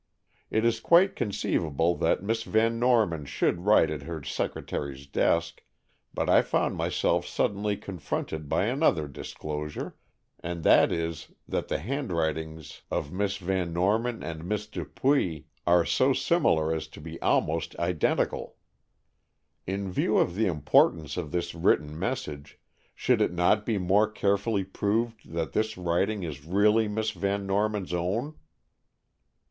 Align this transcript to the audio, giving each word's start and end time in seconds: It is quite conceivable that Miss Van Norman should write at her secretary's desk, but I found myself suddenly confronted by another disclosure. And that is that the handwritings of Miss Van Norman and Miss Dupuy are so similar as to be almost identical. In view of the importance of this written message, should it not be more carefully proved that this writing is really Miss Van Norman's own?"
It 0.49 0.65
is 0.65 0.79
quite 0.79 1.15
conceivable 1.15 1.93
that 1.97 2.23
Miss 2.23 2.41
Van 2.41 2.79
Norman 2.79 3.23
should 3.25 3.65
write 3.67 3.91
at 3.91 4.01
her 4.01 4.23
secretary's 4.23 5.05
desk, 5.05 5.61
but 6.11 6.27
I 6.27 6.41
found 6.41 6.75
myself 6.75 7.27
suddenly 7.27 7.77
confronted 7.77 8.49
by 8.49 8.65
another 8.65 9.07
disclosure. 9.07 9.95
And 10.39 10.63
that 10.63 10.91
is 10.91 11.27
that 11.47 11.67
the 11.67 11.77
handwritings 11.77 12.81
of 12.89 13.11
Miss 13.11 13.37
Van 13.37 13.73
Norman 13.73 14.23
and 14.23 14.43
Miss 14.43 14.65
Dupuy 14.65 15.45
are 15.67 15.85
so 15.85 16.13
similar 16.13 16.73
as 16.73 16.87
to 16.87 16.99
be 16.99 17.21
almost 17.21 17.75
identical. 17.77 18.55
In 19.67 19.91
view 19.91 20.17
of 20.17 20.33
the 20.33 20.47
importance 20.47 21.15
of 21.15 21.31
this 21.31 21.53
written 21.53 21.93
message, 21.99 22.59
should 22.95 23.21
it 23.21 23.33
not 23.33 23.67
be 23.67 23.77
more 23.77 24.09
carefully 24.09 24.63
proved 24.63 25.31
that 25.31 25.53
this 25.53 25.77
writing 25.77 26.23
is 26.23 26.43
really 26.43 26.87
Miss 26.87 27.11
Van 27.11 27.45
Norman's 27.45 27.93
own?" 27.93 28.33